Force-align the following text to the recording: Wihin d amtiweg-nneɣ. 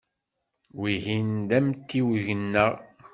Wihin 0.79 1.29
d 1.49 1.49
amtiweg-nneɣ. 1.57 2.73